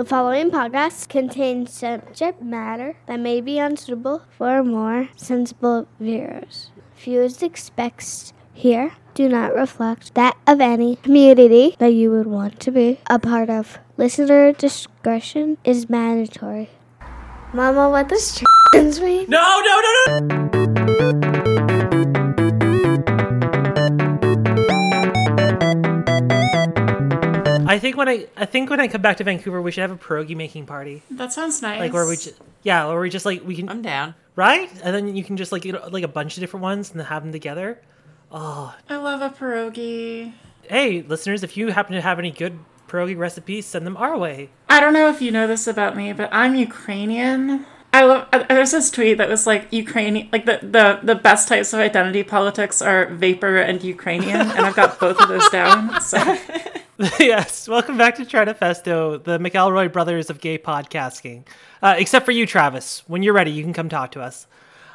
[0.00, 6.70] The following podcast contains subject matter that may be unsuitable for more sensible viewers.
[6.96, 12.70] Views expressed here do not reflect that of any community that you would want to
[12.70, 13.78] be a part of.
[13.98, 16.70] Listener discretion is mandatory.
[17.52, 18.42] Mama, what does
[18.72, 19.26] trans mean?
[19.28, 21.59] No, no, no, no.
[27.72, 29.92] I think when I I think when I come back to Vancouver, we should have
[29.92, 31.78] a pierogi making party, That sounds nice.
[31.84, 32.34] like where we just
[32.70, 34.14] yeah, or we just like we can I'm down.
[34.36, 36.96] right, and then you can just like get like a bunch of different ones and
[37.00, 37.68] then have them together.
[38.32, 40.32] Oh, I love a pierogi.
[40.74, 42.54] Hey, listeners, if you happen to have any good
[42.88, 44.50] pierogi recipes, send them our way.
[44.68, 47.66] I don't know if you know this about me, but I'm Ukrainian.
[47.92, 48.28] I love.
[48.32, 51.78] uh, There's this tweet that was like Ukrainian, like the the the best types of
[51.80, 56.00] identity politics are vapor and Ukrainian, and I've got both of those down.
[56.00, 56.18] So
[57.18, 61.46] yes, welcome back to Tranifesto, the McElroy brothers of gay podcasting.
[61.80, 63.02] Uh, except for you, Travis.
[63.06, 64.46] When you're ready, you can come talk to us.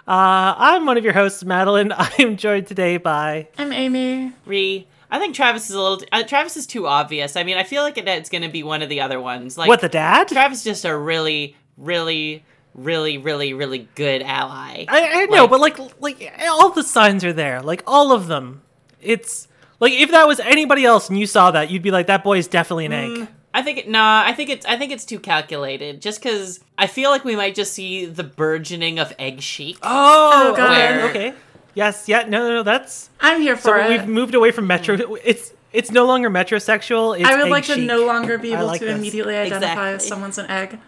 [0.08, 1.92] Uh, I'm one of your hosts, Madeline.
[1.98, 4.34] I am joined today by I'm Amy.
[4.46, 4.88] Re.
[5.10, 6.04] I think Travis is a little.
[6.12, 7.36] Uh, Travis is too obvious.
[7.36, 9.58] I mean, I feel like it, it's going to be one of the other ones.
[9.58, 10.28] Like what the dad.
[10.28, 12.44] Travis is just a really, really,
[12.76, 14.86] really, really, really good ally.
[14.88, 18.28] I, I know, Like- but like, like all the signs are there, like all of
[18.28, 18.62] them.
[19.02, 19.48] It's
[19.86, 22.40] like if that was anybody else and you saw that, you'd be like, that boy
[22.40, 23.12] is definitely an egg.
[23.12, 24.24] Mm, I think nah.
[24.26, 24.66] I think it's.
[24.66, 26.02] I think it's too calculated.
[26.02, 29.78] Just because I feel like we might just see the burgeoning of egg chic.
[29.84, 30.72] Oh, oh, God.
[30.72, 31.34] okay, okay.
[31.76, 33.90] Yes, yeah, no, no, no, that's I'm here so for it.
[33.90, 34.98] we've moved away from metro.
[35.24, 37.20] It's it's no longer metrosexual.
[37.20, 38.98] It's I would egg like to no longer be able like to this.
[38.98, 40.08] immediately identify as Exactly.
[40.10, 40.80] someone's an egg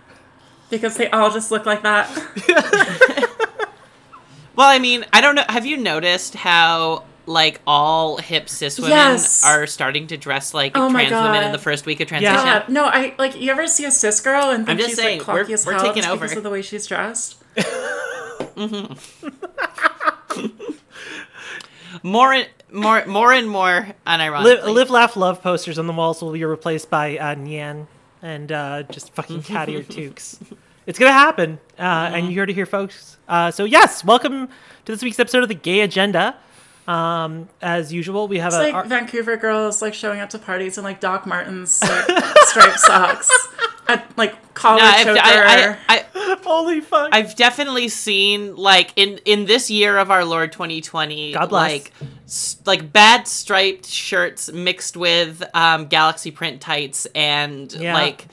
[0.71, 2.07] because they all just look like that.
[4.57, 5.43] Well, I mean, I don't know.
[5.49, 9.45] Have you noticed how like all hip cis women Yes.
[9.45, 12.33] are starting to dress like Oh trans women in the first week of transition?
[12.35, 12.63] Yeah.
[12.69, 15.19] No, I like you ever see a cis girl and think I'm just she's saying,
[15.19, 17.35] like we're- as we're hell taking just because of the way she's dressed.
[22.03, 24.43] More and more, more and more unironically.
[24.43, 27.87] Live, live, laugh, love posters on the walls will be replaced by uh, Nyan
[28.21, 30.37] and uh, just fucking catty or toques.
[30.85, 33.17] It's gonna happen, uh, and you heard it here, folks.
[33.27, 36.35] Uh, so yes, welcome to this week's episode of the Gay Agenda.
[36.87, 40.39] Um, as usual, we have It's a like our- Vancouver girls like showing up to
[40.39, 43.29] parties in like Doc Martens like, striped socks,
[43.89, 45.19] a, like collar No, I've, choker.
[45.21, 47.09] I, I, I, holy fuck.
[47.11, 51.71] I've definitely seen like in in this year of our Lord 2020, God bless.
[51.71, 51.91] like
[52.25, 57.93] s- like bad striped shirts mixed with um, galaxy print tights and Yeah.
[57.93, 58.27] like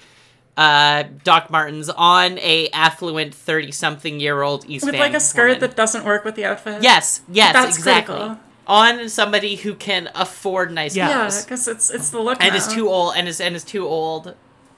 [0.56, 5.47] uh Doc Martens on a affluent 30 something year old East with like a skirt
[5.48, 5.60] woman.
[5.60, 6.82] that doesn't work with the outfit.
[6.82, 8.38] yes yes That's exactly critical.
[8.66, 11.09] on somebody who can afford nice Yeah.
[11.09, 12.56] yeah, because it's it's the look and now.
[12.56, 14.34] is too old and is and is too old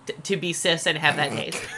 [0.07, 1.63] t- to be cis and have that taste.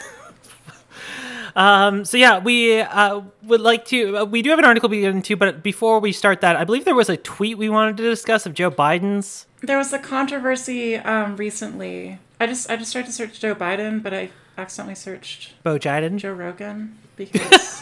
[1.55, 4.17] Um, so yeah, we uh, would like to.
[4.19, 6.63] Uh, we do have an article we get into, but before we start that, I
[6.63, 9.47] believe there was a tweet we wanted to discuss of Joe Biden's.
[9.61, 12.19] There was a controversy um, recently.
[12.39, 16.17] I just I just tried to search Joe Biden, but I accidentally searched Bo Biden.
[16.17, 17.81] Joe Rogan because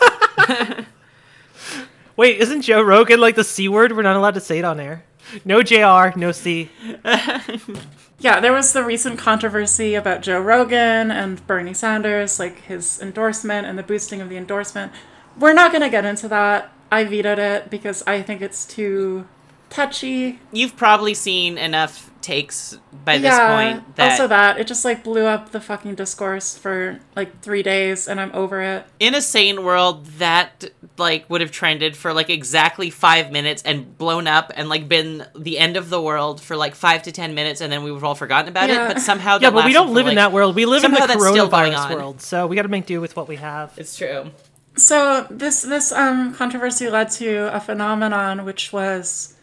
[2.15, 3.95] Wait, isn't Joe Rogan like the c word?
[3.95, 5.03] We're not allowed to say it on air.
[5.45, 6.17] No Jr.
[6.17, 6.71] No C.
[8.19, 13.67] yeah, there was the recent controversy about Joe Rogan and Bernie Sanders, like his endorsement
[13.67, 14.91] and the boosting of the endorsement.
[15.37, 16.71] We're not gonna get into that.
[16.91, 19.27] I vetoed it because I think it's too
[19.69, 20.39] touchy.
[20.51, 25.23] You've probably seen enough takes by this point that also that it just like blew
[25.25, 28.85] up the fucking discourse for like three days, and I'm over it.
[28.99, 33.97] in a sane world that like would have trended for like exactly five minutes and
[33.97, 37.33] blown up and like been the end of the world for like five to ten
[37.35, 38.89] minutes and then we would have all forgotten about Yeah.
[38.89, 40.55] it but somehow Yeah, but we don't for, live in that world.
[40.55, 42.87] We live in the somehow that's still going coronavirus world, so we got to make
[42.87, 43.73] do with what we have.
[43.77, 44.31] it's true
[44.75, 49.35] So this this um controversy led to a phenomenon which was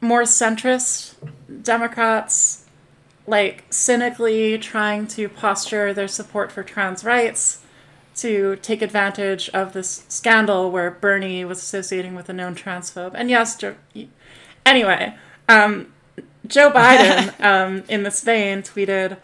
[0.00, 1.14] more centrist
[1.62, 2.64] Democrats
[3.26, 7.62] like cynically trying to posture their support for trans rights
[8.16, 13.12] to take advantage of this scandal where Bernie was associating with a known transphobe.
[13.14, 13.76] And yes, Joe,
[14.66, 15.14] anyway,
[15.48, 15.92] um,
[16.46, 19.16] Joe Biden, um, in this vein, tweeted,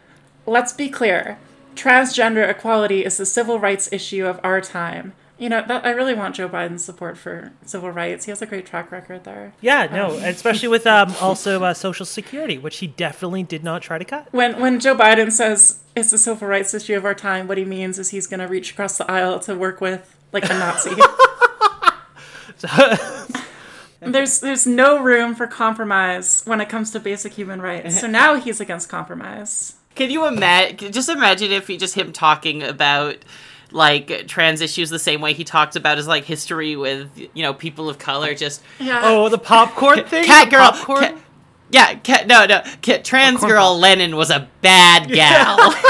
[0.46, 1.38] Let's be clear.
[1.74, 5.12] Transgender equality is the civil rights issue of our time.
[5.38, 8.24] You know, that, I really want Joe Biden's support for civil rights.
[8.24, 9.52] He has a great track record there.
[9.60, 13.98] Yeah, no, especially with um, also uh, Social Security, which he definitely did not try
[13.98, 14.32] to cut.
[14.32, 17.66] When when Joe Biden says it's the civil rights issue of our time, what he
[17.66, 20.90] means is he's going to reach across the aisle to work with like a Nazi.
[24.00, 28.00] there's there's no room for compromise when it comes to basic human rights.
[28.00, 29.74] So now he's against compromise.
[29.94, 30.92] Can you imagine?
[30.92, 33.16] Just imagine if he just him talking about
[33.72, 37.52] like trans issues the same way he talked about his like history with you know
[37.54, 38.34] people of color.
[38.34, 39.00] Just Yeah.
[39.04, 40.24] Oh, the popcorn thing.
[40.24, 40.70] cat The girl.
[40.70, 41.00] popcorn?
[41.02, 41.16] Cat,
[41.70, 42.62] yeah, cat, no, no.
[42.82, 43.80] Cat, trans Popcorn girl pop.
[43.82, 45.74] Lennon was a bad gal.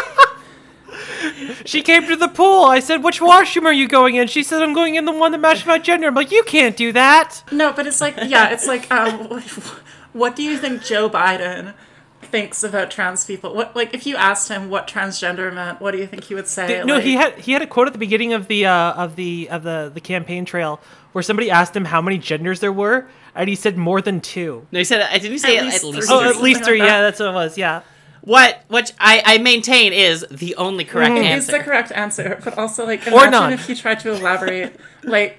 [1.64, 2.64] She came to the pool.
[2.66, 5.32] I said, "Which washroom are you going in?" She said, "I'm going in the one
[5.32, 8.50] that matches my gender." I'm like, "You can't do that." No, but it's like yeah,
[8.50, 9.42] it's like um,
[10.12, 11.74] what do you think Joe Biden
[12.22, 13.54] thinks about trans people?
[13.54, 16.48] What like if you asked him what transgender meant, what do you think he would
[16.48, 16.82] say?
[16.84, 19.16] no, Like, he had he had a quote at the beginning of the uh, of
[19.16, 20.80] the of the the campaign trail
[21.12, 24.66] where somebody asked him how many genders there were, and he said more than two.
[24.70, 25.00] no, he said.
[25.02, 26.08] I didn't he say At at least least.
[26.08, 26.16] three.
[26.16, 26.80] Oh, at least three.
[26.80, 27.56] like Yeah, that's what it was.
[27.56, 27.82] Yeah.
[28.22, 28.60] What?
[28.68, 31.24] Which I I maintain is the only correct Mm.
[31.24, 33.52] It is the correct answer, but also like Or imagine none.
[33.52, 34.74] if he tried to elaborate.
[35.04, 35.38] like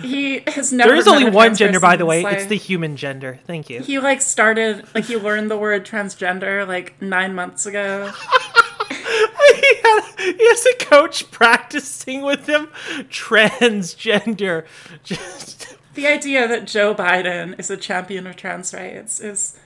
[0.00, 0.90] he has never.
[0.90, 2.22] There is only one gender, by the way.
[2.22, 3.40] his It's the human gender.
[3.46, 3.80] Thank you.
[3.80, 8.10] He like started like he learned the word transgender like nine months ago.
[8.90, 12.68] he, had, he has a coach practicing with him
[13.08, 14.66] transgender.
[15.02, 19.58] Just The idea that Joe Biden is a champion of trans rights is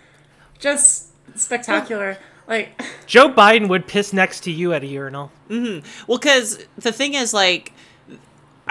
[0.59, 2.19] just spectacular.
[2.47, 5.31] Like Joe Biden would piss next to you at a urinal.
[5.49, 5.87] Mm-hmm.
[6.07, 7.75] Well, because the thing is, like, I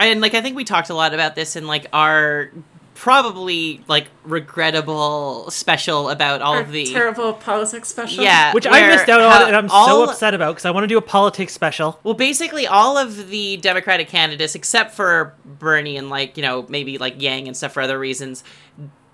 [0.08, 2.52] and like I think we talked a lot about this in like our
[3.00, 8.22] probably like regrettable special about all our of the terrible politics special.
[8.22, 10.88] yeah, Which I missed out on, and I'm so upset about because I want to
[10.88, 11.98] do a politics special.
[12.04, 16.98] Well, basically, all of the Democratic candidates, except for Bernie and like you know maybe
[16.98, 18.44] like Yang and stuff for other reasons,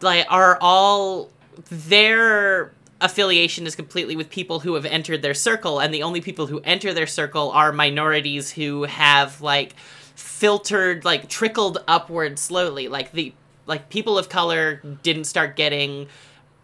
[0.02, 1.30] like are all
[1.70, 6.48] their affiliation is completely with people who have entered their circle, and the only people
[6.48, 9.76] who enter their circle are minorities who have like
[10.16, 13.34] filtered like trickled upward slowly like the
[13.66, 16.08] like people of color didn't start getting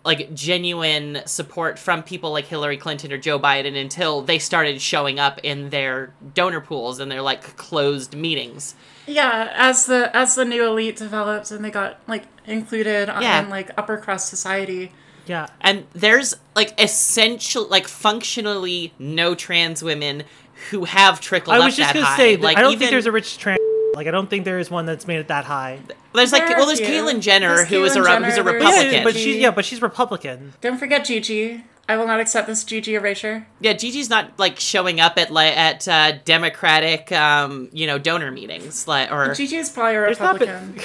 [0.03, 5.19] like genuine support from people like Hillary Clinton or Joe Biden until they started showing
[5.19, 8.73] up in their donor pools and their like closed meetings.
[9.05, 13.43] Yeah, as the as the new elite developed and they got like included on, Yeah.
[13.43, 14.91] in like upper crust society.
[15.27, 15.47] Yeah.
[15.61, 20.23] And there's like essential like functionally no trans women
[20.69, 22.17] who have trickled I up was just that gonna high.
[22.17, 23.59] say, like I don't even, think there's a rich trans.
[23.93, 25.79] Like I don't think there is one that's made it that high.
[26.13, 26.83] there's like There well there's a.
[26.85, 28.93] Caitlyn Jenner There's who is a Caitlyn re- Jenner, who's a Republican.
[28.93, 29.23] Yeah, but Gigi.
[29.31, 30.53] she's yeah, but she's Republican.
[30.61, 31.63] Don't forget Gigi.
[31.89, 33.47] I will not accept this Gigi erasure.
[33.59, 38.31] Yeah, Gigi's not like showing up at like at uh, Democratic, um, you know, donor
[38.31, 40.79] meetings, like or Gigi is probably a There's Republican.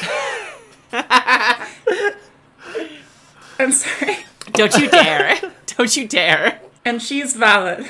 [3.59, 4.17] I'm sorry.
[4.53, 5.39] don't you dare,
[5.77, 6.61] don't you dare.
[6.85, 7.87] And she's valid.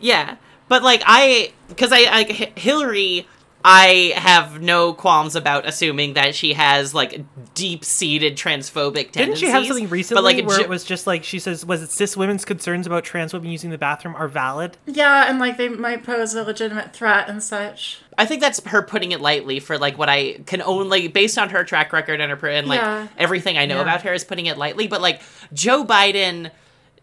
[0.00, 0.36] Yeah,
[0.68, 3.26] but like I, because I, I H- Hillary,
[3.64, 7.20] I have no qualms about assuming that she has like
[7.54, 9.14] deep-seated transphobic tendencies.
[9.14, 11.66] Didn't she have something recently But like, where Jo- it was just like she says,
[11.66, 14.76] was it cis women's concerns about trans women using the bathroom are valid?
[14.86, 17.98] Yeah, and like they might pose a legitimate threat and such.
[18.16, 21.50] I think that's her putting it lightly for like what I can only based on
[21.50, 23.08] her track record and her and like Yeah.
[23.18, 23.82] everything I know Yeah.
[23.82, 24.86] about her is putting it lightly.
[24.86, 25.20] But like
[25.52, 26.50] Joe Biden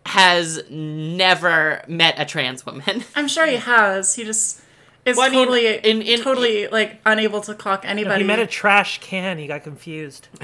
[0.06, 3.04] has never met a trans woman.
[3.16, 4.16] I'm sure he has.
[4.16, 4.62] He just
[5.06, 8.22] is Well, I mean, totally in- in- totally like unable to clock No, anybody.
[8.24, 9.38] he met a trash can.
[9.38, 10.28] He got confused.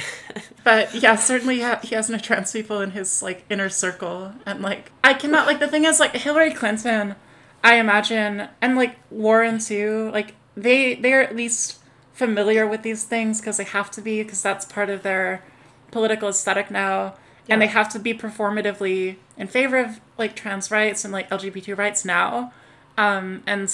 [0.63, 4.61] But yeah, certainly ha- he has no trans people in his like inner circle, and
[4.61, 7.15] like I cannot like the thing is like Hillary Clinton,
[7.63, 10.11] I imagine, and like Warren too.
[10.13, 11.79] Like they they are at least
[12.13, 15.43] familiar with these things because they have to be because that's part of their
[15.89, 17.15] political aesthetic now,
[17.49, 21.77] and they have to be performatively in favor of like trans rights and like LGBT
[21.77, 22.53] rights now,
[22.97, 23.67] um, and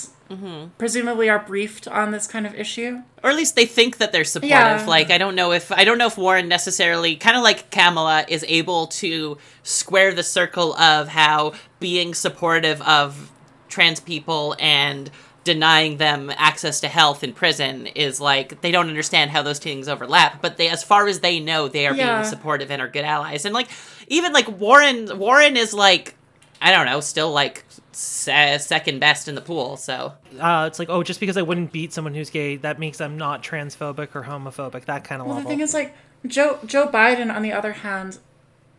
[0.78, 3.02] presumably are briefed on this kind of issue.
[3.24, 4.50] or at least they think that they're supportive.
[4.50, 4.86] Yeah.
[4.88, 8.26] Like I don't know if I don't know if Warren necessarily kind of like Kamala
[8.28, 13.32] is able to square the circle of how being supportive of
[13.70, 15.10] trans people and
[15.44, 19.70] denying them access to health in prison is like they don't understand how those two
[19.70, 22.18] things overlap but they as far as they know they are Yeah.
[22.20, 23.70] being supportive and are good allies and like
[24.08, 26.16] even like warren warren is like
[26.62, 30.90] i don't know still like se- second best in the pool so Uh, it's like,
[30.90, 34.24] oh, just because I wouldn't beat someone who's gay, that makes them not transphobic or
[34.24, 34.86] homophobic.
[34.86, 35.50] That kind of Well, level.
[35.50, 35.96] the thing is, like
[36.28, 38.20] Joe Joe Biden, on the other hand,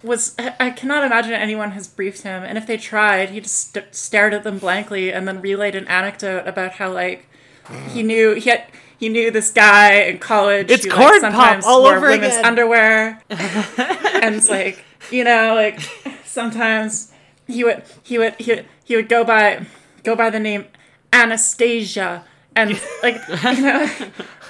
[0.04, 3.73] was I I cannot imagine anyone has briefed him, and if they tried, he just
[3.75, 7.26] st- stared at them blankly and then relayed an anecdote about how like
[7.92, 8.64] he knew he had.
[8.99, 10.71] He knew this guy in college.
[10.71, 12.45] It's who, corn like, pop all wore over women's again.
[12.45, 15.81] underwear, and it's like you know, like
[16.25, 17.12] sometimes
[17.47, 19.67] he would he would he would, he would go by
[20.02, 20.67] go by the name
[21.12, 22.25] Anastasia,
[22.57, 23.88] and like you know,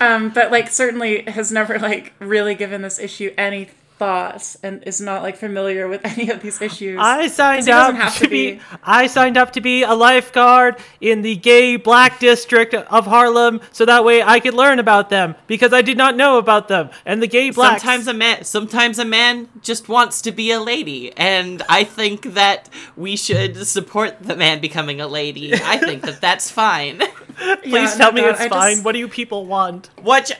[0.00, 5.00] um, but like certainly has never like really given this issue any thought and is
[5.00, 6.98] not like familiar with any of these issues.
[7.00, 8.60] I signed up to to be, be.
[8.82, 13.84] I signed up to be a lifeguard in the gay black district of Harlem so
[13.84, 16.90] that way I could learn about them because I did not know about them.
[17.04, 20.60] And the gay blacks Sometimes a man sometimes a man just wants to be a
[20.60, 25.54] lady and I think that we should support the man becoming a lady.
[25.54, 26.98] I think that that's fine.
[27.62, 28.72] Please Yeah, tell no, me God, it's I fine.
[28.74, 29.90] just- What do you people want?
[30.02, 30.30] What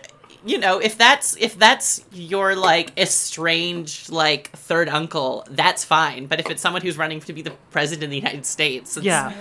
[0.48, 6.26] you know, if that's if that's your like estranged like third uncle, that's fine.
[6.26, 9.06] But if it's someone who's running to be the president of the United States, it's,
[9.06, 9.32] Yeah.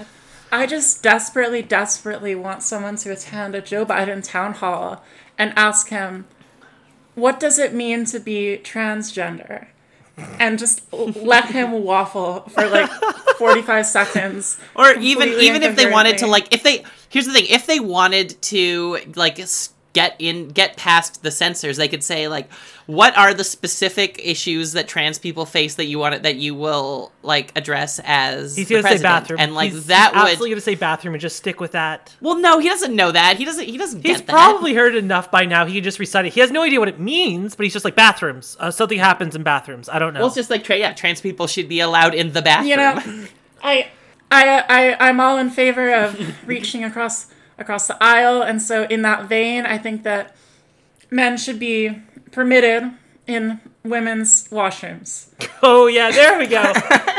[0.52, 5.04] I just desperately, desperately want someone to attend a Joe Biden town hall
[5.38, 6.26] and ask him,
[7.16, 9.68] what does it mean to be transgender?
[10.40, 12.90] And just let him waffle for like
[13.38, 14.58] 45 seconds.
[14.76, 17.80] or even even if they wanted to like if they here's the thing if they
[17.80, 22.48] wanted to like s- get in get past the censors they could say like
[22.86, 26.54] what are the specific issues that trans people face that you want it that you
[26.56, 30.30] will like address as He's gonna say president bathroom, and like He's- that he's would
[30.32, 32.16] absolutely gonna say bathroom and just stick with that.
[32.22, 34.96] well no he doesn't know that he doesn't he doesn't He's get that probably heard
[34.96, 35.66] enough by now.
[35.66, 36.34] He can just recite it.
[36.34, 38.56] He has no idea what it means, but he's just like bathrooms.
[38.60, 39.90] Uh, something happens in bathrooms.
[39.90, 40.20] I don't know.
[40.22, 42.78] well it's just like tra- yeah trans people should be allowed in the bathroom You
[42.78, 43.26] know,
[43.64, 43.90] I,
[44.32, 47.28] I, I, I'm all in favor of reaching across
[47.58, 50.36] across the aisle, and so in that vein, I think that
[51.10, 52.92] men should be permitted
[53.26, 55.28] in women's washrooms.
[55.64, 56.74] oh yeah, there we go.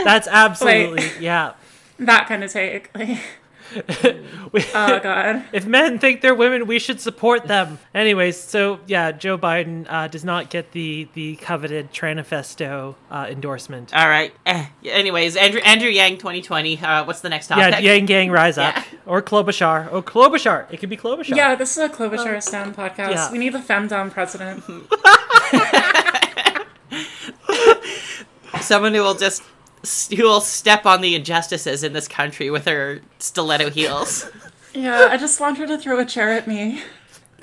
[0.04, 1.54] That's absolutely yeah.
[1.98, 2.96] That kind of take.
[2.96, 3.18] Like,
[4.52, 5.44] We- oh god.
[5.52, 7.78] if men think they're women, we should support them.
[7.94, 13.94] Anyways, so yeah, Joe Biden uh, does not get the the coveted Tranifesto uh, endorsement.
[13.94, 14.66] all right eh.
[14.84, 18.74] anyways andrew andrew yang 2020 uh, what's the next topic yeah, Yang Gang Rise Up
[18.76, 18.84] Yeah.
[19.06, 19.88] or Klobuchar.
[19.90, 20.70] Oh, Klobuchar.
[20.72, 21.36] It could be Klobuchar.
[21.36, 23.10] Yeah, this is a Klobuchar stand podcast.
[23.10, 23.32] yeah.
[23.32, 24.62] We need the femdom president.
[28.60, 29.42] someone who will just
[30.16, 34.30] who will step on the injustices in this country with her stiletto heels.
[34.74, 36.82] Yeah, I just want her to throw a chair at me.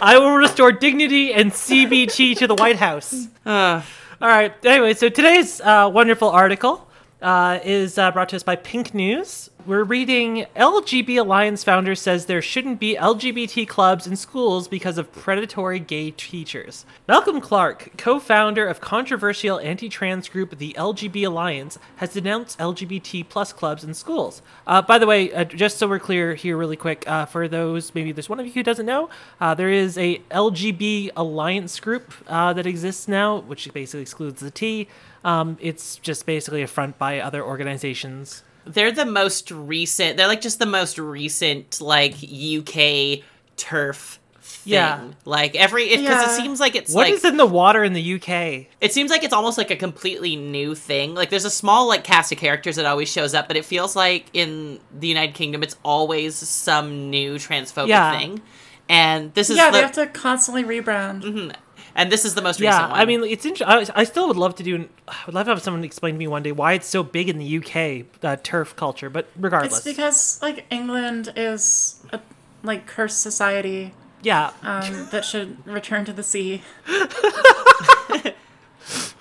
[0.01, 3.27] I will restore dignity and CBT to the White House.
[3.45, 3.83] Uh,
[4.21, 4.55] All right.
[4.65, 6.87] Anyway, so today's uh, wonderful article
[7.23, 9.50] uh, is uh, brought to us by Pink News.
[9.67, 15.13] We're reading LGB Alliance founder says there shouldn't be LGBT clubs in schools because of
[15.13, 16.87] predatory gay teachers.
[17.07, 23.29] Malcolm Clark, co founder of controversial anti trans group the LGB Alliance, has denounced LGBT
[23.29, 24.41] plus clubs in schools.
[24.67, 27.95] Uh, by the way, uh, just so we're clear here, really quick, uh, for those,
[27.95, 32.15] maybe there's one of you who doesn't know, uh, there is a LGB Alliance group
[32.29, 34.89] uh, that exists now, which basically excludes the T.
[35.23, 38.43] Um, it's just basically a front by other organizations.
[38.65, 40.17] They're the most recent.
[40.17, 43.25] They're like just the most recent like UK
[43.57, 44.73] turf thing.
[44.75, 45.01] Yeah.
[45.25, 46.25] Like every because Yeah.
[46.33, 48.67] it seems like it's What like is in the water in the UK?
[48.81, 51.15] it seems like it's almost like a completely new thing.
[51.15, 53.97] Like there's a small like cast of characters that always shows up, but it feels
[53.97, 58.19] like in the United Kingdom it's always some new transphobic Yeah.
[58.19, 58.43] thing.
[58.89, 61.23] And this is Yeah, the, they have to constantly rebrand.
[61.23, 61.51] Mm-hmm.
[61.95, 63.01] And this is the most Yeah, recent one.
[63.01, 63.67] I mean, it's interesting.
[63.95, 64.89] I, I still would love to do.
[65.09, 67.29] I would love to have someone explain to me one day why it's so big
[67.29, 69.11] in the UK, uh, turf culture.
[69.11, 72.21] But regardless, It's because like England is a
[72.63, 76.63] like cursed society yeah, um, that should return to the sea.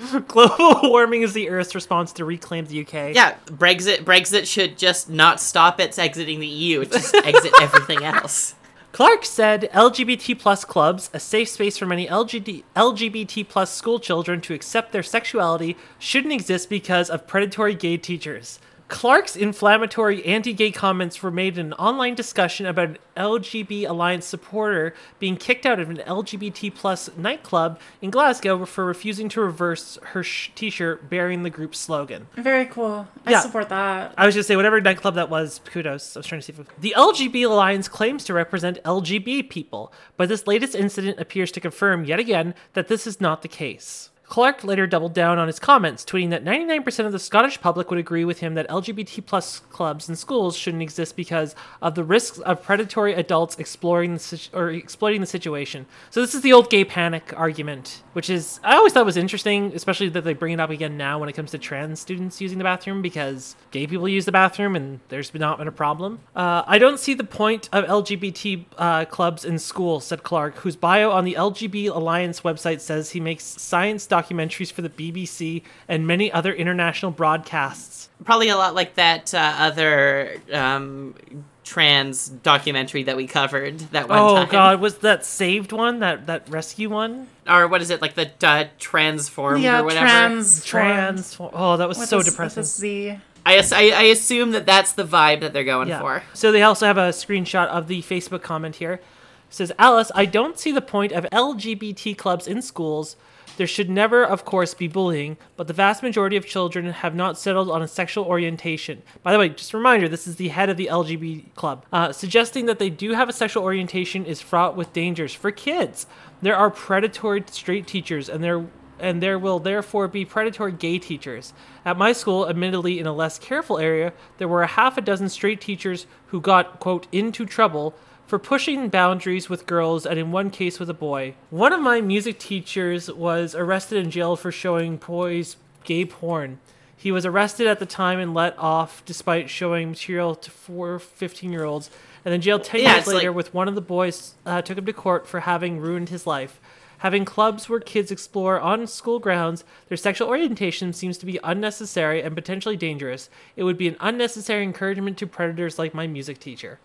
[0.28, 3.14] global warming is the Earth's response to reclaim the UK.
[3.16, 6.82] yeah, Brexit Brexit should just not stop its exiting the EU.
[6.82, 8.56] It just exit everything else.
[8.91, 14.53] Clark said LGBT plus clubs, a safe space for many LGBT, plus school children to
[14.53, 18.60] accept their sexuality, shouldn't exist because of predatory gay teachers.
[18.89, 24.96] Clark's inflammatory anti-gay comments were made in an online discussion about an LGB Alliance supporter
[25.19, 30.24] being kicked out of an LGBT plus nightclub in Glasgow for refusing to reverse her
[30.24, 32.27] sh- t-shirt bearing the group's slogan.
[32.36, 33.08] Very cool.
[33.27, 33.41] I Yeah.
[33.41, 34.15] support that.
[34.17, 35.62] I was just say whatever nightclub that was.
[35.65, 36.17] Kudos.
[36.17, 40.29] I was trying to see if the LGB Alliance claims to represent LGB people, but
[40.29, 44.10] this latest incident appears to confirm yet again that this is not the case.
[44.29, 47.98] Clark later doubled down on his comments, tweeting that 99% of the Scottish public would
[47.98, 52.38] agree with him that LGBT plus clubs and schools shouldn't exist because of the risks
[52.39, 55.88] of predatory adults exploring the situ- or exploiting the situation.
[56.12, 59.71] So this is the old gay panic argument, which is I always thought was interesting,
[59.74, 62.59] especially that they bring it up again now when it comes to trans students using
[62.59, 66.19] the bathroom because gay people use the bathroom and there's not been a problem.
[66.36, 70.75] Uh, I don't see the point of LGBT uh, clubs in schools," said Clark, whose
[70.75, 76.06] bio on the LGB Alliance website says he makes science documentaries for the BBC and
[76.08, 78.10] many other international broadcasts.
[78.24, 81.16] Probably a lot like that uh, other um,
[81.64, 84.48] trans documentary that we covered that one Oh time.
[84.48, 86.00] Oh God, was that saved one?
[86.00, 87.28] That that rescue one?
[87.48, 90.06] Or what is it like the uh, transformed yeah, or whatever?
[90.06, 90.66] trans.
[90.66, 91.38] Trans.
[91.40, 92.62] Oh, that was with so a s- depressing.
[92.62, 93.18] a Z.
[93.46, 96.24] I, as- I I assume that that's the vibe that they're going for.
[96.34, 98.94] So they also have a screenshot of the Facebook comment here.
[98.94, 99.02] It
[99.50, 103.16] says Alice, I don't see the point of LGBT clubs in schools.
[103.60, 107.38] There should never, of course, be bullying, but the vast majority of children have not
[107.38, 109.01] settled on a sexual orientation.
[109.22, 111.86] By the way, just a reminder, this is the head of the LGBT club.
[111.92, 116.08] Uh, suggesting that they do have a sexual orientation is fraught with dangers for kids.
[116.42, 118.66] There are predatory straight teachers, and there
[118.98, 121.51] and there will therefore be predatory gay teachers.
[121.84, 125.28] At my school, admittedly in a less careful area, there were a half a dozen
[125.28, 127.94] straight teachers who got, quote, into trouble
[128.29, 131.33] for pushing boundaries with girls and in one case with a boy.
[131.50, 136.59] One of my music teachers was arrested and jailed for showing boys gay porn.
[136.95, 141.51] He was arrested at the time and let off despite showing material to four 15
[141.51, 141.89] year olds,
[142.24, 144.77] and then jailed 10 Yeah, years later like- with one of the boys uh, took
[144.77, 146.62] him to court for having ruined his life.
[147.00, 152.21] Having clubs where kids explore on school grounds their sexual orientation seems to be unnecessary
[152.21, 153.27] and potentially dangerous.
[153.55, 156.77] It would be an unnecessary encouragement to predators like my music teacher.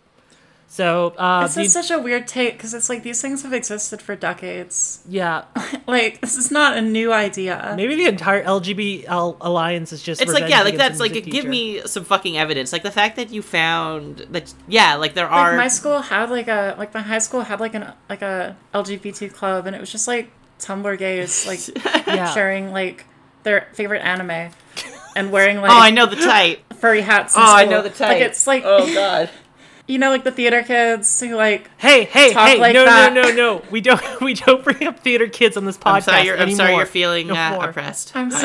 [0.67, 3.53] So, uh, It's the- just such a weird take because it's like these things have
[3.53, 5.01] existed for decades.
[5.09, 5.45] yeah,
[5.87, 7.75] Like this is not a new idea.
[7.77, 9.05] maybe the entire LGBT
[9.41, 12.73] alliance is just It's like yeah, like that's like music give me some fucking evidence.
[12.73, 16.31] Like the fact that you found that yeah, like there Like are my school had
[16.31, 19.81] like a like my high school had like an like a LGBT club and it
[19.81, 21.61] was just like Tumblr gays like
[22.07, 22.33] Yeah.
[22.35, 23.05] sharing like
[23.45, 24.51] their favorite anime
[25.15, 26.61] and wearing like Oh, I know the type.
[26.75, 27.37] furry hats.
[27.37, 28.09] in Oh, I know the type.
[28.09, 29.31] Like it's like oh god.
[29.87, 32.59] you know like the theater kids who like Hey, hey, talk hey!
[32.59, 33.13] like no, that.
[33.13, 33.63] no, no, no!
[33.71, 36.25] We don't, we don't bring up theater kids on this podcast I'm sorry.
[36.27, 36.75] You're, I'm sorry.
[36.77, 38.15] You're feeling No uh, oppressed.
[38.17, 38.41] I'm Yes.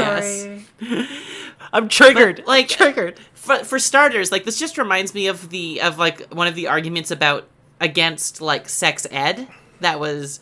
[0.86, 1.08] sorry.
[1.74, 2.44] I'm triggered.
[2.48, 3.20] like triggered.
[3.34, 6.68] For, for starters, like this just reminds me of the of like one of the
[6.68, 7.48] arguments about
[7.80, 9.48] against like sex ed.
[9.82, 10.42] That was,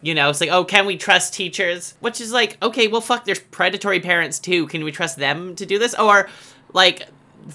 [0.00, 1.94] you know, it's like, oh, can we trust teachers?
[2.00, 3.24] Which is like, okay, well, fuck.
[3.24, 4.66] There's predatory parents too.
[4.68, 5.94] Can we trust them to do this?
[5.94, 6.28] Or
[6.72, 7.08] like,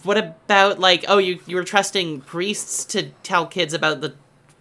[0.04, 4.16] what about like, oh, you you were trusting priests to tell kids about the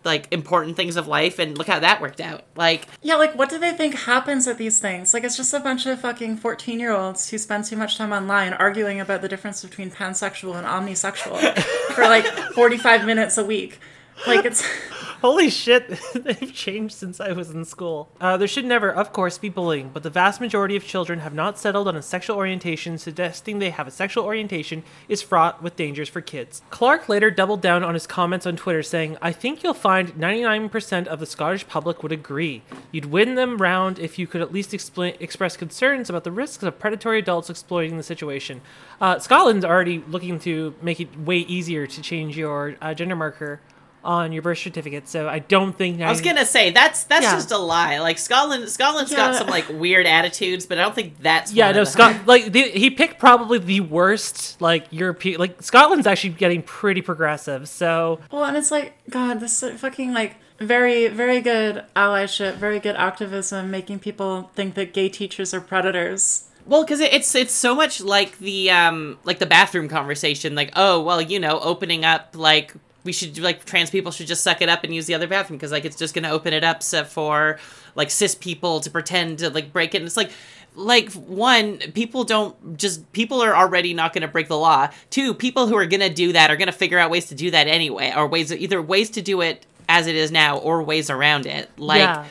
[0.05, 2.45] like important things of life, and look how that worked out.
[2.57, 5.13] Like, Yeah, like what do they think happens at these things?
[5.13, 8.13] Like it's just a bunch of fucking 14 year olds who spend too much time
[8.13, 11.59] online arguing about the difference between pansexual and omnisexual
[11.95, 13.79] for like 45 minutes a week.
[14.27, 14.67] Like it's
[15.21, 18.09] Holy shit, they've changed since I was in school.
[18.23, 21.35] Uh, there should never, of course, be bullying, but the vast majority of children have
[21.35, 25.77] not settled on a sexual orientation, suggesting they have a sexual orientation is fraught with
[25.77, 26.63] dangers for kids.
[26.71, 31.07] Clark later doubled down on his comments on Twitter, saying, I think you'll find 99%
[31.07, 32.63] of the Scottish public would agree.
[32.91, 36.63] You'd win them round if you could at least explain, express concerns about the risks
[36.63, 38.63] of predatory adults exploiting the situation.
[39.03, 43.61] Uh, Scotland's already looking to make it way easier to change your uh, gender marker
[44.03, 46.01] on your birth certificate, so I don't think.
[46.01, 47.33] I was gonna say that's that's Yeah.
[47.35, 47.99] just a lie.
[47.99, 51.75] Like Scotland, Scotland's got some like weird attitudes, but I don't think that's Yeah, one
[51.77, 51.93] no, of them.
[52.15, 52.27] Scott.
[52.27, 55.39] Like the, he picked probably the worst like European.
[55.41, 57.69] Like Scotland's actually getting pretty progressive.
[57.69, 62.79] So well, and it's like God, this is fucking like very very good allyship, very
[62.81, 66.45] good activism, making people think that gay teachers are predators.
[66.67, 70.55] Well, because it's it's so much like the um like the bathroom conversation.
[70.55, 74.43] Like, oh well, you know, opening up like we should like trans people should just
[74.43, 76.65] suck it up and use the other bathroom because like it's just gonna open it
[76.65, 77.59] up so for
[77.95, 79.99] like cis people to pretend to like break it.
[79.99, 80.31] And it's like
[80.77, 85.35] like one people don't just people are already not going to break the law two
[85.35, 87.51] people who are going to do that are going to figure out ways to do
[87.51, 91.11] that anyway or ways either ways to do it as it is now or ways
[91.11, 92.25] around it like Yeah.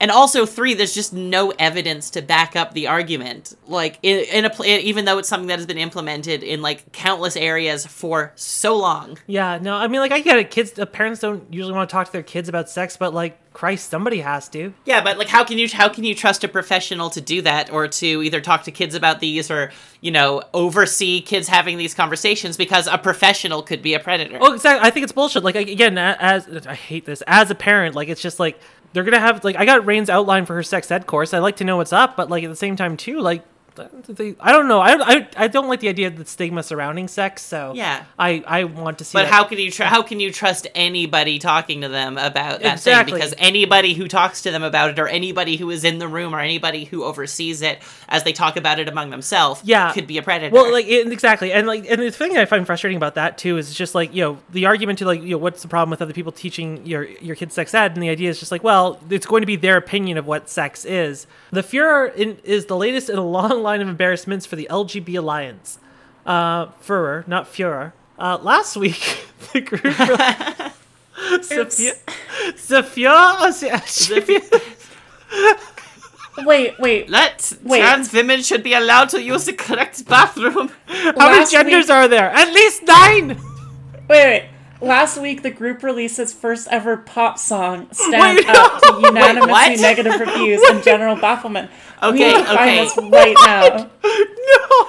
[0.00, 4.44] And also three there's just no evidence to back up the argument like in, in
[4.44, 8.32] a pl- even though it's something that has been implemented in like countless areas for
[8.34, 10.50] so long yeah, no, I mean like I get it.
[10.50, 13.90] Kids, parents don't usually want to talk to their kids about sex, but like Christ,
[13.90, 14.72] somebody has to.
[14.84, 17.72] yeah but like how can you how can you trust a professional to do that
[17.72, 21.92] or to either talk to kids about these or you know oversee kids having these
[21.92, 24.86] conversations because a professional could be a predator Oh, exactly.
[24.86, 25.42] I think it's bullshit.
[25.42, 28.58] Like again, as I hate this as a parent, like it's just like
[28.92, 31.32] they're gonna have like I got Rain's outline for her sex ed course.
[31.32, 33.44] I'd like to know what's up, but like at the same time too, like
[33.74, 34.80] they, I don't know.
[34.80, 37.42] I, I I don't like the idea of the stigma surrounding sex.
[37.42, 38.04] So Yeah.
[38.18, 39.16] I I want to see.
[39.16, 39.32] But that.
[39.32, 43.12] how can you tr- how can you trust anybody talking to them about that Exactly.
[43.12, 43.20] thing?
[43.20, 46.34] Because anybody who talks to them about it, or anybody who is in the room,
[46.34, 49.92] or anybody who oversees it as they talk about it among themselves, Yeah.
[49.92, 50.52] could be a predator.
[50.54, 53.56] Well, like it, exactly, and like, and the thing I find frustrating about that too
[53.58, 56.02] is just like you know the argument to like you know what's the problem with
[56.02, 58.98] other people teaching your your kids sex ed, and the idea is just like well
[59.10, 61.26] it's going to be their opinion of what sex is.
[61.52, 65.16] The Furor in, is the latest in a long line of embarrassments for the LGB
[65.18, 65.78] alliance.
[66.26, 67.92] Uh, Furor, not Fuhrer.
[68.18, 69.94] Uh, last week, the group.
[71.42, 71.92] Sophia,
[72.56, 74.40] Sophia, Sophia,
[76.38, 77.10] Wait, wait.
[77.10, 77.80] Let Wait.
[77.80, 80.70] trans women should be allowed to use the correct bathroom.
[80.86, 82.30] how many genders week- are there?
[82.30, 83.28] At least nine.
[84.08, 84.48] Wait, wait.
[84.80, 89.50] Last week, the group released its first ever pop song, Stand Wait, Up, to unanimously
[89.52, 89.78] what?
[89.80, 91.68] negative reviews and general bafflement.
[92.02, 93.10] We Okay, need to find okay.
[93.10, 93.90] right now.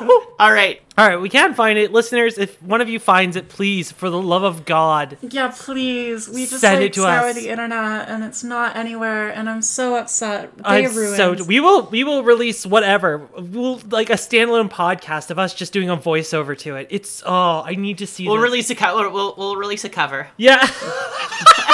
[0.02, 0.24] no.
[0.40, 2.38] All right, All right, we can find it, listeners.
[2.38, 6.28] If one of you finds it, please, for the love of God, Yeah, please.
[6.28, 7.36] We just Send like it to scour us.
[7.36, 10.56] the internet and it's not anywhere, and I'm so upset.
[10.58, 11.18] They I'm ruined.
[11.18, 13.28] so we will we will release whatever.
[13.38, 16.88] We'll like a standalone podcast of us just doing a voiceover to it.
[16.90, 18.26] It's oh, I need to see.
[18.28, 18.44] we'll this.
[18.44, 20.28] release a co- we'll, we'll we'll release a cover.
[20.38, 20.68] Yeah.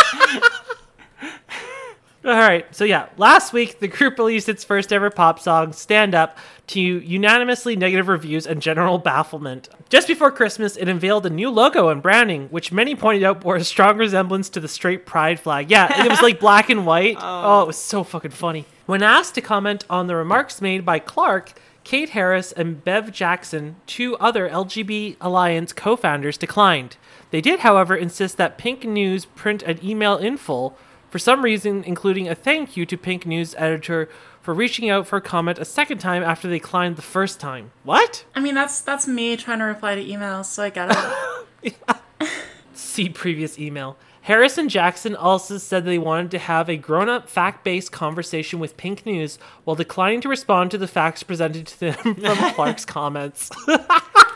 [2.27, 2.65] All right.
[2.75, 6.37] So yeah, last week the group released its first ever pop song, "Stand Up,"
[6.67, 9.69] to unanimously negative reviews and general bafflement.
[9.87, 13.55] Just before Christmas, it unveiled a new logo and branding, which many pointed out bore
[13.55, 15.71] a strong resemblance to the straight pride flag.
[15.71, 17.17] Yeah, it was like black and white.
[17.27, 17.59] Oh.
[17.59, 17.61] oh.
[17.63, 18.65] it was so fucking funny.
[18.85, 23.77] When asked to comment on the remarks made by Clark, Kate Harris and Bev Jackson,
[23.85, 26.97] two other LGB Alliance co founders, declined.
[27.31, 30.77] They did, however, insist that Pink News print an email in full,
[31.09, 34.09] for some reason, including a thank you to Pink News editor
[34.41, 37.71] for reaching out for a comment a second time after they declined the first time.
[37.83, 38.25] What?
[38.35, 40.95] I mean, that's that's me trying to reply to emails, so I get
[41.63, 41.75] it.
[42.73, 43.97] See previous email.
[44.21, 48.59] Harris and Jackson also said they wanted to have a grown up, fact based conversation
[48.59, 52.83] with Pink News while declining to respond to the facts presented to them from Clark's
[52.83, 53.49] comments.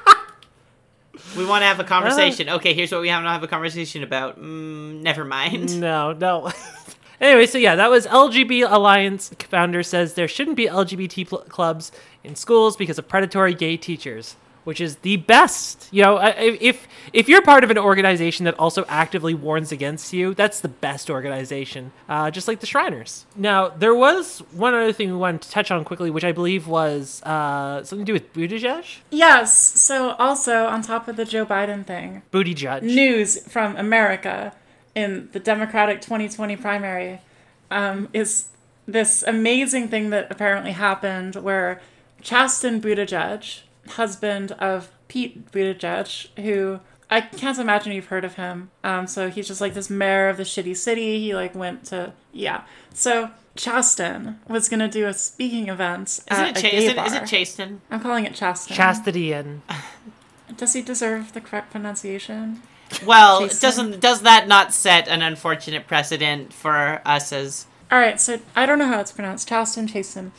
[1.38, 2.50] We want to have a conversation.
[2.50, 4.40] Okay, here's what we have to have a conversation about.
[4.40, 5.70] Mm, never mind.
[5.82, 6.52] No, no.
[7.22, 11.92] anyway, so yeah, that was LGB Alliance founder says there shouldn't be LGBT pl- clubs
[12.24, 15.88] in schools because of predatory gay teachers, which is the best.
[15.92, 20.34] You know, if if you're part of an organization that also actively warns against you,
[20.34, 21.92] that's the best organization.
[22.08, 23.26] Uh, just like the Shriners.
[23.36, 26.68] Now, there was one other thing we wanted to touch on quickly, which I believe
[26.68, 28.98] was uh, something to do with Buttigieg.
[29.10, 29.80] yes.
[29.82, 32.84] So also on top of the Joe Biden thing, Judge.
[32.84, 34.54] news from America
[34.96, 37.22] in the Democratic 2020 primary
[37.70, 38.50] um, is
[38.86, 41.82] this amazing thing that apparently happened where
[42.22, 48.72] Chasten Buttigieg, husband of Pete Buttigieg, who I can't imagine you've heard of him.
[48.84, 51.20] Um, so he's just like this mayor of the shitty city.
[51.20, 52.64] He like went to yeah.
[52.94, 56.96] So Chasten was gonna do a speaking event Isn't at it, a gay is it,
[56.96, 57.06] bar.
[57.08, 57.82] is it Chasten?
[57.92, 58.76] I'm calling it Chasten.
[58.76, 59.62] Chastity and
[60.58, 62.62] Does he deserve the correct pronunciation?
[63.06, 63.62] Well, Chasten.
[63.62, 68.66] doesn't does that not set an unfortunate precedent for us as All right, so I
[68.66, 69.50] don't know how it's pronounced.
[69.50, 70.32] Chasten Chasten.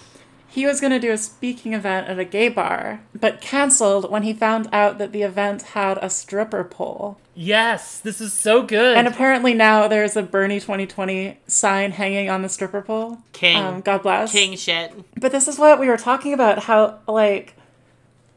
[0.52, 4.22] He was going to do a speaking event at a gay bar, but canceled when
[4.22, 7.16] he found out that the event had a stripper pole.
[7.34, 8.94] yes, this is so good.
[8.98, 13.18] And apparently now there's a Bernie 2020 sign hanging on the stripper pole.
[13.32, 14.30] king Um, God bless.
[14.30, 14.92] king shit?
[15.18, 16.64] But this is what we were talking about.
[16.64, 17.54] How like,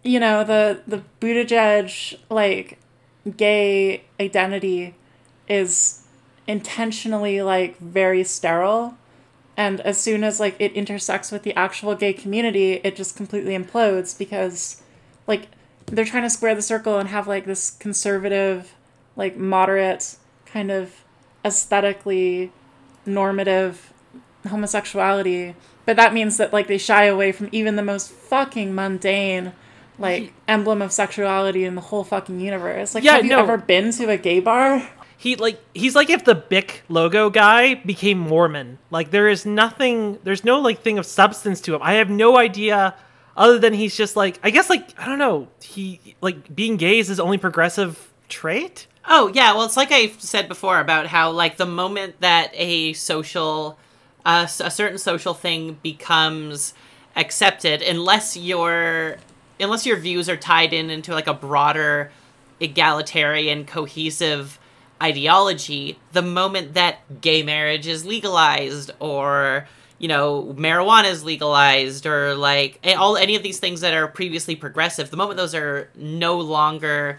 [0.03, 2.79] you know, the the Buttigieg like
[3.35, 4.95] gay identity
[5.49, 6.03] is
[6.47, 8.95] intentionally like very sterile,
[9.57, 13.57] and as soon as like it intersects with the actual gay community, it just completely
[13.57, 14.81] implodes because,
[15.27, 15.47] like,
[15.85, 18.73] they're trying to square the circle and have like this conservative,
[19.15, 21.03] like moderate kind of
[21.43, 22.51] aesthetically
[23.05, 23.93] normative
[24.47, 25.55] homosexuality.
[25.85, 29.53] But that means that like they shy away from even the most fucking mundane
[29.97, 32.95] like emblem of sexuality in the whole fucking universe.
[32.95, 33.39] Like Yeah, have you no.
[33.39, 37.75] ever been to a gay bar he like he's like if the Bic logo guy
[37.75, 38.77] became Mormon.
[38.91, 41.81] Like there is nothing there's no like thing of substance to him.
[41.81, 42.95] I have no idea
[43.37, 46.99] other than he's just like I guess like I don't know, he like being gay
[46.99, 48.87] is his only progressive trait?
[49.07, 52.93] Oh yeah, well it's like I said before about how like the moment that a
[52.93, 53.77] social,
[54.25, 56.73] uh, a certain social thing becomes
[57.15, 59.17] accepted, unless your
[59.59, 62.11] unless your views are tied in into like a broader,
[62.59, 64.59] egalitarian, cohesive
[65.05, 72.35] ideology, the moment that gay marriage is legalized or you know marijuana is legalized or
[72.35, 76.37] like all any of these things that are previously progressive the moment those are no
[76.37, 77.17] longer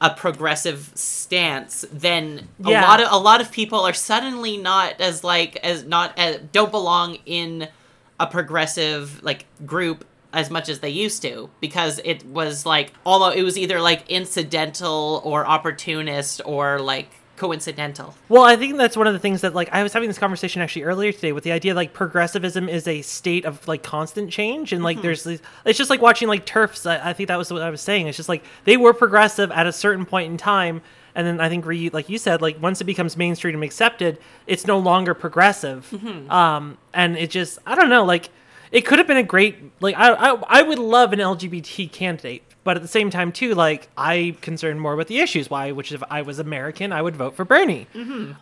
[0.00, 5.22] a progressive stance then a lot of a lot of people are suddenly not as
[5.22, 7.68] like as not as don't belong in
[8.18, 10.06] a progressive like group
[10.38, 14.00] as much as they used to because it was like although it was either like
[14.08, 19.54] incidental or opportunist or like coincidental Well, I think that's one of the things that
[19.54, 22.88] like I was having this conversation actually earlier today with the idea like progressivism is
[22.88, 26.44] a state of like constant change and like there's these, it's just like watching like
[26.46, 26.84] turfs.
[26.84, 28.08] I, I think that was what I was saying.
[28.08, 30.82] It's just like they were progressive at a certain point in time,
[31.14, 34.18] and then I think re, like you said, like once it becomes mainstream and accepted,
[34.48, 35.86] it's no longer progressive.
[36.28, 38.30] Um, and it just I don't know like.
[38.70, 42.42] It could have been a great like I, I I would love an LGBT candidate,
[42.64, 45.48] but at the same time too like I concerned more with the issues.
[45.50, 47.86] Why, which if I was American, I would vote for Bernie.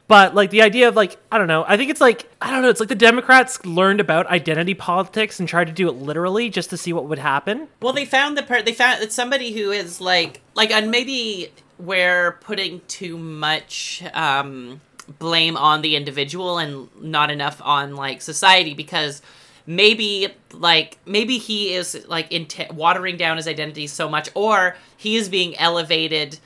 [0.08, 2.62] But like the idea of like I don't know, I think it's like I don't
[2.62, 6.50] know, it's like the Democrats learned about identity politics and tried to do it literally
[6.50, 7.68] just to see what would happen.
[7.80, 8.64] Well, they found the part.
[8.64, 14.80] They found it's somebody who is like like, and maybe we're putting too much um,
[15.18, 19.22] blame on the individual and not enough on like society because
[19.66, 25.16] maybe like maybe he is like int- watering down his identity so much, or he
[25.16, 26.38] is being elevated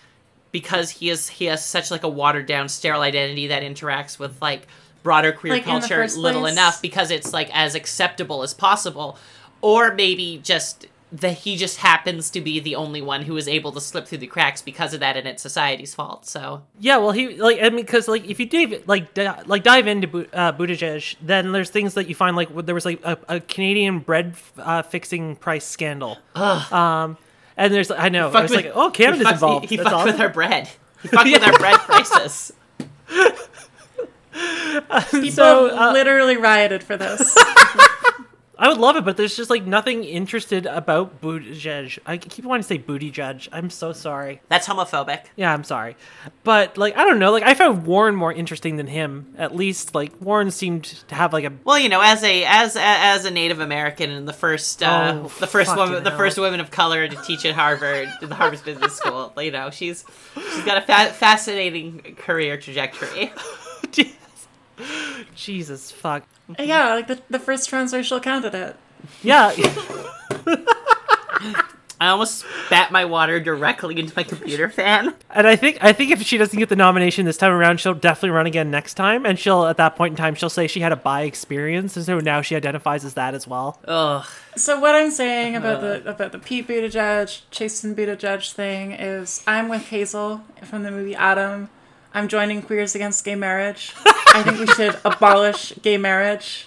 [0.52, 4.40] because he is he has such like a watered down sterile identity that interacts with
[4.42, 4.66] like
[5.02, 9.16] broader queer Like, culture little place- enough because it's like as acceptable as possible.
[9.62, 13.72] Or maybe just that he just happens to be the only one who is able
[13.72, 17.10] to slip through the cracks because of that and it's society's fault so Yeah, well,
[17.12, 20.26] he like I mean, because like if you dive like di- like dive into Bu-
[20.32, 23.98] uh, Buttigieg, then there's things that you find like there was like a, a Canadian
[24.00, 26.18] bread uh, fixing price scandal.
[26.36, 27.16] Um,
[27.56, 29.64] and there's I know Fucked it's like oh Canada's he fucked, involved.
[29.68, 30.68] he, he That's fucked with our bread
[31.02, 32.52] he fucked with our bread prices
[35.10, 37.36] People So, uh, literally rioted for this.
[38.60, 41.98] I would love it, but there's just like nothing interested about Buttigieg.
[42.06, 43.48] I keep wanting to say booty judge.
[43.52, 44.42] I'm so sorry.
[44.48, 45.96] that's homophobic Yeah, I'm sorry,
[46.44, 47.32] but like I don't know.
[47.32, 49.34] Like I found Warren more interesting than him.
[49.38, 52.76] At least like Warren seemed to have like a well you know as a as
[52.76, 56.36] a, as a native american and the first uh Oh, the first woman the first
[56.38, 60.64] woman of color to teach at harvard the harvard business school you know she's she's
[60.64, 63.32] got a fa- fascinating career trajectory
[65.34, 66.24] Jesus fuck.
[66.58, 68.76] yeah, like the, the first transracial candidate.
[69.22, 69.52] Yeah.
[72.02, 75.14] I almost spat my water directly into my computer fan.
[75.30, 77.92] And I think I think if she doesn't get the nomination this time around, she'll
[77.92, 79.26] definitely run again next time.
[79.26, 82.06] And she'll at that point in time she'll say she had a bi experience, and
[82.06, 83.78] so now she identifies as that as well.
[83.84, 84.26] Ugh.
[84.56, 89.68] So what I'm saying about the about the Pete Buttigieg, Chasten Buttigieg thing is I'm
[89.68, 91.68] with Hazel from the movie Adam.
[92.12, 93.94] I'm joining Queers Against Gay Marriage.
[94.06, 96.66] I think we should abolish gay marriage.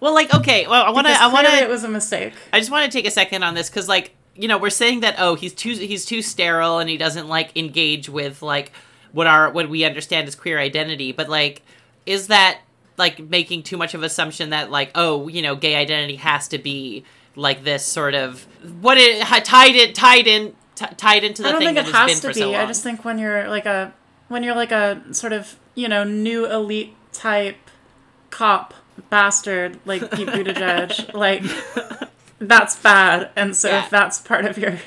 [0.00, 0.66] Well, like, okay.
[0.66, 1.12] Well, I want to.
[1.12, 1.52] I want to.
[1.54, 2.34] It was a mistake.
[2.52, 5.00] I just want to take a second on this because, like, you know, we're saying
[5.00, 8.72] that oh, he's too he's too sterile and he doesn't like engage with like
[9.12, 11.12] what our what we understand as queer identity.
[11.12, 11.62] But like,
[12.04, 12.60] is that
[12.96, 16.58] like making too much of assumption that like oh, you know, gay identity has to
[16.58, 17.04] be
[17.36, 18.46] like this sort of
[18.80, 21.88] what it tied it tied in t- tied into the I don't thing think that
[21.88, 22.44] it has to so be.
[22.44, 22.54] long.
[22.56, 23.92] I just think when you're like a
[24.28, 27.56] when you're like a sort of you know new elite type
[28.30, 28.74] cop
[29.10, 31.42] bastard like Pete Buttigieg, like
[32.38, 33.30] that's bad.
[33.36, 33.84] And so Yeah.
[33.84, 34.78] if that's part of your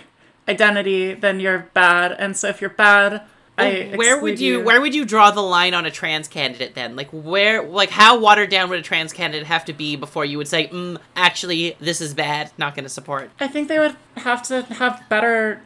[0.48, 2.14] identity, then you're bad.
[2.18, 3.24] And so if you're bad,
[3.58, 6.76] I where would exclude you, where would you draw the line on a trans candidate
[6.76, 10.26] then like where like how watered down would a trans candidate have to be before
[10.26, 13.80] you would say mm, actually this is bad not going to support I think they
[13.80, 15.62] would have to have better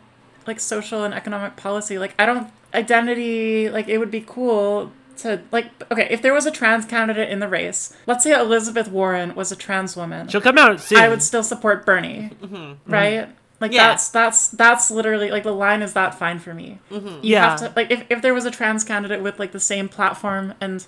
[0.48, 2.00] like social and economic policy.
[2.00, 6.46] Like I don't identity like it would be cool to like okay, if there was
[6.46, 10.28] a trans candidate in the race, let's say Elizabeth Warren was a trans woman.
[10.28, 10.98] She'll come out soon.
[11.00, 12.32] I would still support Bernie.
[12.42, 12.56] Mm-hmm.
[12.56, 12.92] Mm-hmm.
[12.92, 13.30] Right?
[13.60, 13.90] Like Yeah.
[13.90, 16.80] that's that's that's literally like the line is that fine for me.
[16.90, 17.08] Mm-hmm.
[17.08, 17.50] You Yeah.
[17.50, 20.54] have to like if, if there was a trans candidate with like the same platform
[20.60, 20.86] and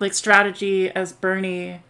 [0.00, 1.82] like strategy as Bernie,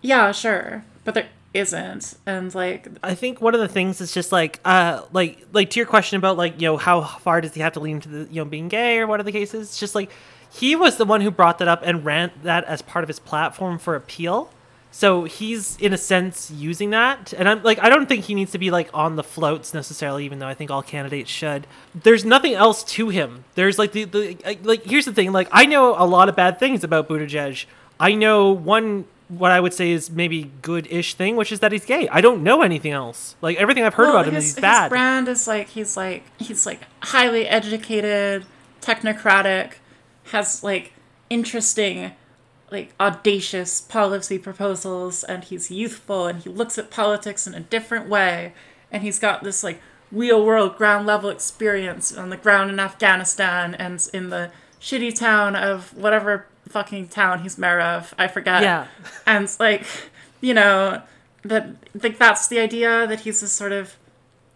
[0.00, 0.84] yeah, sure.
[1.04, 2.14] But there isn't.
[2.26, 5.80] And like I think one of the things is just like, uh, like, like to
[5.80, 8.32] your question about like, you know, how far does he have to lean to the,
[8.32, 9.68] you know, being gay or what are the cases?
[9.68, 10.10] It's just like,
[10.52, 13.18] he was the one who brought that up and ran that as part of his
[13.18, 14.50] platform for appeal.
[14.92, 18.50] So he's in a sense using that, and I'm like, I don't think he needs
[18.50, 21.68] to be like on the floats necessarily, even though I think all candidates should.
[21.94, 23.44] There's nothing else to him.
[23.54, 26.58] There's like the, the like here's the thing, like I know a lot of bad
[26.58, 27.66] things about Buttigieg.
[28.00, 31.84] I know one what I would say is maybe good-ish thing, which is that he's
[31.84, 32.08] gay.
[32.08, 33.36] I don't know anything else.
[33.40, 34.82] Like everything I've heard Well, about him his, is he's bad.
[34.84, 38.44] His brand is like he's like he's like highly educated,
[38.80, 39.74] technocratic,
[40.32, 40.92] has like
[41.28, 42.12] interesting
[42.70, 48.08] like audacious policy proposals and he's youthful and he looks at politics in a different
[48.08, 48.52] way
[48.92, 49.80] and he's got this like
[50.12, 55.54] real world ground level experience on the ground in Afghanistan and in the shitty town
[55.56, 58.14] of whatever fucking town he's mayor of.
[58.18, 58.62] I forget.
[58.62, 58.86] Yeah.
[59.26, 59.84] And like,
[60.40, 61.02] you know,
[61.44, 61.68] that
[62.02, 63.96] like that's the idea that he's this sort of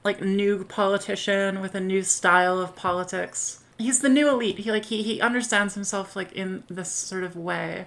[0.05, 3.61] like new politician with a new style of politics.
[3.79, 4.59] He's the new elite.
[4.61, 7.87] He like he he understands himself like in this sort of way.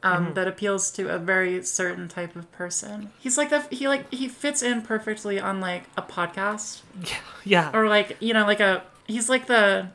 [0.00, 3.10] Um, that appeals to a very certain type of person.
[3.18, 7.16] He's like the he like he fits in perfectly on like a podcast Yeah.
[7.44, 7.70] Yeah.
[7.74, 9.88] or like you know like a he's like the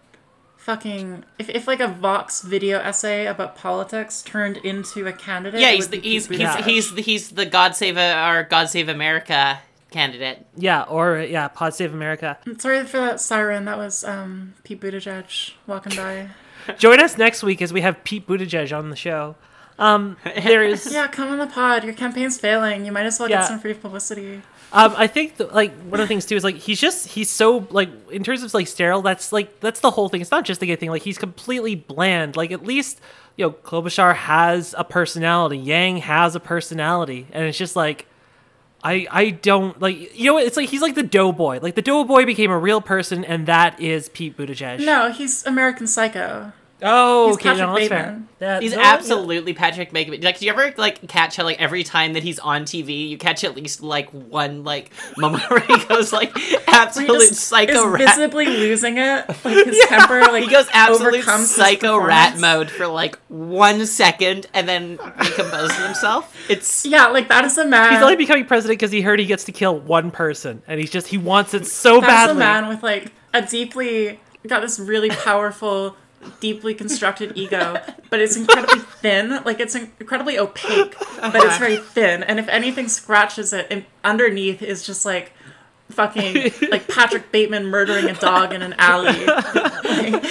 [0.64, 5.72] fucking if, if like a vox video essay about politics turned into a candidate Yeah,
[5.72, 8.88] he's the be he's he's, he's the he's the God Save a, or God Save
[8.90, 9.60] America
[9.92, 10.46] candidate.
[10.58, 10.84] Yeah.
[10.84, 12.38] Or yeah, Pod Save America.
[12.58, 16.30] sorry for that siren that was um pete buttigieg walking by
[16.78, 19.36] Join us next week as we have Pete Buttigieg on the show.
[19.78, 20.92] Um, there is.
[20.94, 23.40] yeah come on the pod your campaign's failing you might as well Yeah.
[23.42, 24.42] get some free publicity
[24.76, 27.68] Um, I think like one of the things too is like he's just he's so
[27.70, 29.04] like in terms of like sterile.
[29.04, 30.20] That's like that's the whole thing.
[30.20, 30.90] It's not just the gay thing.
[30.90, 32.36] Like he's completely bland.
[32.36, 33.00] Like at least
[33.38, 35.58] you know Klobuchar has a personality.
[35.60, 38.08] Yang has a personality, and it's just like
[38.84, 41.60] I I don't like you know it's like he's like the doughboy.
[41.62, 44.84] Like the doughboy became a real person, and that is Pete Buttigieg.
[44.84, 48.04] no he's american psycho Oh, He's okay, Patrick no, that's fair.
[48.04, 48.28] Bateman.
[48.40, 50.20] That- He's no, absolutely Patrick Bateman.
[50.22, 53.18] Like, do you ever like catch how like every time that he's on TV, you
[53.18, 57.72] catch at least like one like moment where he goes like He absolute just psycho
[57.94, 58.16] is rat.
[58.18, 62.88] visibly losing it like his temper like He goes absolute overcomes psycho rat mode for
[62.88, 66.36] like one second and then recomposes himself.
[66.50, 69.26] It's yeah like that is a man He's only becoming president because he heard he
[69.26, 72.32] gets to kill one person, and he's just he wants it so That's badly.
[72.34, 75.96] a man with like a deeply got this really powerful,
[76.40, 79.42] deeply constructed ego, but it's incredibly thin.
[79.44, 81.86] Like it's incredibly opaque, but it's very uh-huh.
[81.92, 82.24] thin.
[82.24, 85.34] And if anything scratches it, and underneath is just like
[85.90, 89.26] fucking like Patrick Bateman murdering a dog in an alley.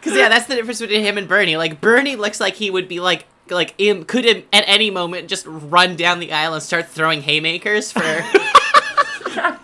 [0.00, 1.58] Because yeah, that's the difference between him and Bernie.
[1.58, 5.28] Like Bernie looks like he would be like like im- could im- at any moment
[5.28, 8.00] just run down the aisle and start throwing haymakers for.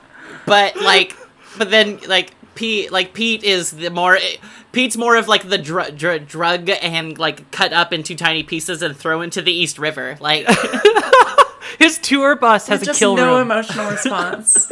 [0.47, 1.17] but like,
[1.57, 4.19] but then like Pete like Pete is the more
[4.77, 8.83] Pete's more of like the dr- dr- drug and like cut up into tiny pieces
[8.83, 10.19] and throw into the East River.
[10.21, 10.47] Like
[11.79, 13.51] His tour bus has a just kill no room.
[13.51, 14.71] emotional response.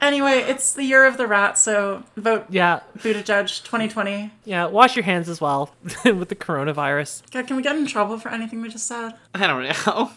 [0.00, 4.30] anyway, it's the year of the rat, so vote yeah, Buttigieg 2020.
[4.44, 4.66] yeah.
[4.66, 7.22] Wash your hands as well with the coronavirus.
[7.32, 9.14] God, can we get in trouble for anything we just said?
[9.34, 10.10] I don't know.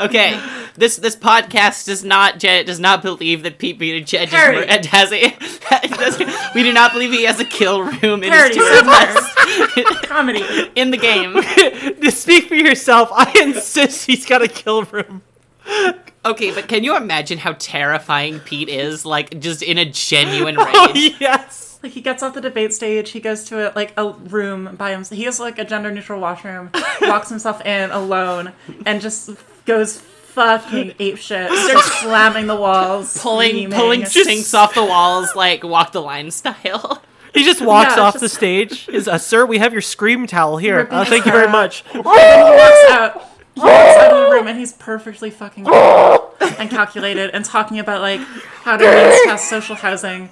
[0.00, 0.40] Okay,
[0.76, 5.12] this this podcast does not ge- does not believe that Pete Buttigieg is mur- has
[5.12, 5.30] a.
[5.88, 6.18] does-
[6.54, 8.80] we do not believe he has a kill room in Parody, his
[9.74, 10.70] tour comedy.
[10.74, 11.34] in the game.
[11.34, 15.22] to speak for yourself, I insist he's got a kill room.
[16.24, 19.04] Okay, but can you imagine how terrifying Pete is?
[19.04, 21.12] Like just in a genuine oh, rage.
[21.12, 21.78] Oh yes.
[21.82, 24.90] Like he gets off the debate stage, he goes to a, like a room by
[24.90, 25.16] himself.
[25.16, 26.70] He has like a gender neutral washroom,
[27.02, 28.52] locks himself in alone,
[28.84, 29.30] and just
[29.68, 31.50] goes fucking ape shit.
[31.52, 33.78] Starts slamming the walls, Pulling screaming.
[33.78, 37.02] pulling sinks off the walls like walk the line style.
[37.34, 38.88] He just walks Yeah, off just- the stage.
[38.88, 40.88] Is uh, sir, we have your scream towel here.
[40.90, 41.52] Uh, thank you very out.
[41.52, 41.84] much.
[41.92, 43.22] Then he walks out.
[43.54, 48.00] He walks out of the room and he's perfectly fucking and calculated and talking about
[48.00, 48.20] like
[48.64, 50.30] how to means test social housing.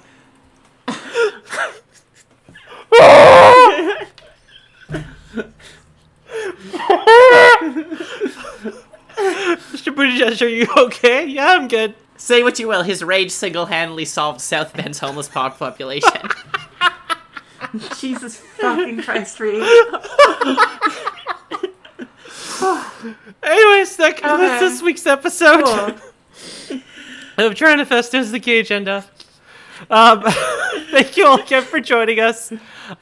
[9.71, 9.93] Mr.
[9.93, 11.25] Buttigieg, are you okay?
[11.25, 11.95] Yeah, I'm good.
[12.17, 16.21] Say what you will, his rage single-handedly solved South Bend's homeless pop population.
[17.99, 19.61] Jesus fucking Christ, Reed.
[23.43, 24.59] Anyways, that concludes Okay.
[24.59, 26.79] this week's episode Cool.
[27.37, 29.05] of Tranifesto the Gay Agenda.
[29.89, 30.23] Um,
[30.91, 32.51] thank you all again for joining us.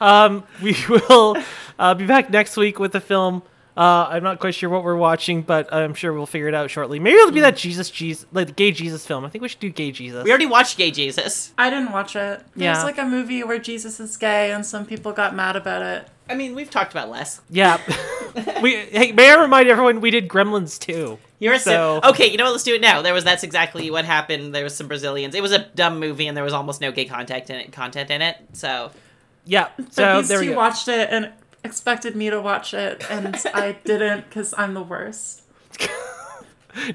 [0.00, 1.36] Um, we will
[1.78, 3.42] uh, be back next week with the film.
[3.76, 6.70] Uh, I'm not quite sure what we're watching, but I'm sure we'll figure it out
[6.70, 6.98] shortly.
[6.98, 9.24] Maybe it'll be that Jesus, Jesus, like the gay Jesus film.
[9.24, 10.24] I think we should do gay Jesus.
[10.24, 11.52] we already watched Gay Jesus.
[11.58, 12.40] I didn't watch it.
[12.54, 12.82] There's Yeah.
[12.84, 16.08] like a movie where Jesus is gay and some people got mad about it.
[16.28, 17.40] I mean, we've talked about less.
[17.50, 17.78] Yeah.
[18.62, 21.18] we hey, may I remind everyone we did Gremlins too.
[21.38, 22.30] You're So- so okay.
[22.30, 22.52] You know what?
[22.52, 23.02] Let's do it now.
[23.02, 24.54] There was that's exactly what happened.
[24.54, 25.34] There was some Brazilians.
[25.34, 27.72] It was a dumb movie, and there was almost no gay content in it.
[27.72, 28.38] Content in it.
[28.54, 29.00] So So
[29.44, 29.68] Yeah.
[29.90, 30.56] So these there we two go.
[30.56, 31.30] watched it and
[31.66, 35.42] expected me to watch it, and I didn't because I'm the worst.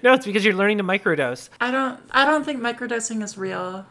[0.03, 1.49] No, it's because you're learning to microdose.
[1.59, 1.99] I don't.
[2.11, 3.83] I don't think microdosing is real.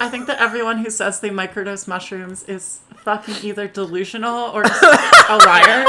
[0.00, 4.62] I think that everyone who says they microdose mushrooms is fucking either delusional or
[5.28, 5.86] a liar.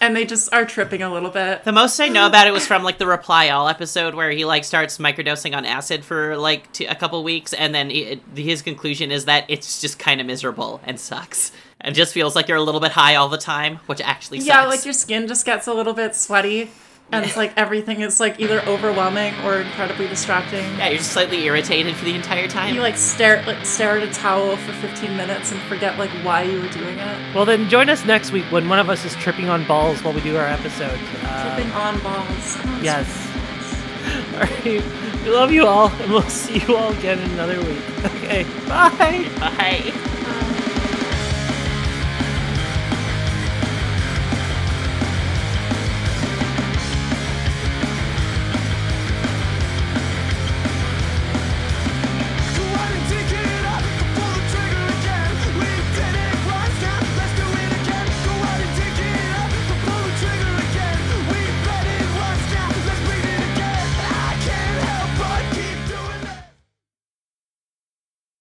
[0.00, 1.64] And they just are tripping a little bit.
[1.64, 4.44] The most I know about it was from like the Reply All episode where he
[4.44, 8.62] like starts microdosing on acid for like two, a couple weeks, and then it, his
[8.62, 12.58] conclusion is that it's just kind of miserable and sucks, and just feels like you're
[12.58, 14.48] a little bit high all the time, which actually sucks.
[14.48, 16.70] Yeah, like your skin just gets a little bit sweaty.
[17.10, 20.62] And it's like everything is like either overwhelming or incredibly distracting.
[20.76, 22.74] yeah, you're just slightly irritated for the entire time.
[22.74, 26.42] You like stare like stare at a towel for 15 minutes and forget like why
[26.42, 27.34] you were doing it.
[27.34, 30.12] Well, then join us next week when one of us is tripping on balls while
[30.12, 30.98] we do our episode.
[31.22, 32.56] Uh, Tripping on balls.
[32.82, 33.24] yes.
[34.34, 34.64] All right.
[35.24, 38.04] We love you all, and we'll see you all again in another week.
[38.04, 38.44] Okay.
[38.66, 39.28] Bye.
[39.38, 40.14] Bye.